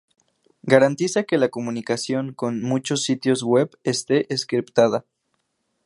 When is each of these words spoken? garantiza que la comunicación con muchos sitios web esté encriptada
garantiza 0.63 1.25
que 1.25 1.37
la 1.37 1.49
comunicación 1.49 2.33
con 2.33 2.59
muchos 2.63 3.03
sitios 3.03 3.43
web 3.43 3.69
esté 3.83 4.33
encriptada 4.33 5.05